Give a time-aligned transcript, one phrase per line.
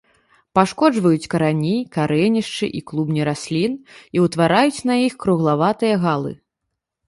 [0.59, 3.77] Пашкоджваюць карані, карэнішчы і клубні раслін
[4.19, 6.37] і ўтвараюць на іх круглаватыя галы.